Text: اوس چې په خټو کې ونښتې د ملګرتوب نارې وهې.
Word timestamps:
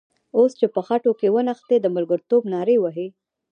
اوس 0.37 0.51
چې 0.59 0.65
په 0.73 0.81
خټو 0.87 1.11
کې 1.19 1.27
ونښتې 1.35 1.77
د 1.81 1.87
ملګرتوب 1.95 2.43
نارې 2.53 2.75
وهې. 2.79 3.07